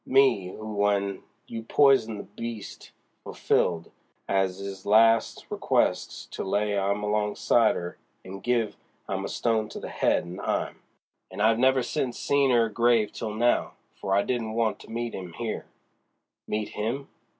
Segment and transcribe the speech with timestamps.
[0.03, 2.89] —me who w'en you poisoned the beast
[3.23, 3.91] fulfilled
[4.27, 8.75] 'is last request to lay 'im alongside 'er and give
[9.07, 10.27] 'im a stone to the head of
[10.69, 10.81] 'im!
[11.29, 15.13] And I've never since seen 'er grave till now, for I didn't want to meet
[15.13, 15.67] 'im here."
[16.47, 17.07] "Meet him?